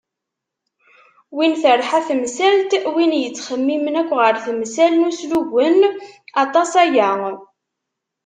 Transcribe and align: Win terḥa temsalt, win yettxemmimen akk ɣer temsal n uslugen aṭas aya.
Win 1.35 1.53
terḥa 1.61 1.99
temsalt, 2.07 2.71
win 2.93 3.13
yettxemmimen 3.21 3.99
akk 4.01 4.11
ɣer 4.19 4.35
temsal 4.45 4.93
n 4.97 5.07
uslugen 5.09 5.79
aṭas 6.43 6.71
aya. 6.83 7.09